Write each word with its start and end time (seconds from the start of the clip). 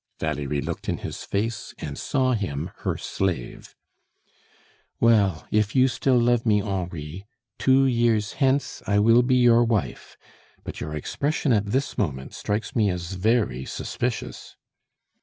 Valerie 0.19 0.61
looked 0.61 0.89
in 0.89 0.97
his 0.97 1.23
face, 1.23 1.75
and 1.77 1.95
saw 1.95 2.33
him 2.33 2.71
her 2.77 2.97
slave. 2.97 3.75
"Well, 4.99 5.45
if 5.51 5.75
you 5.75 5.87
still 5.87 6.17
love 6.19 6.43
me, 6.43 6.59
Henri, 6.59 7.27
two 7.59 7.85
years 7.85 8.33
hence 8.41 8.81
I 8.87 8.97
will 8.97 9.21
be 9.21 9.35
your 9.35 9.63
wife; 9.63 10.17
but 10.63 10.81
your 10.81 10.95
expression 10.95 11.53
at 11.53 11.67
this 11.67 11.99
moment 11.99 12.33
strikes 12.33 12.75
me 12.75 12.89
as 12.89 13.13
very 13.13 13.63
suspicious." 13.63 14.55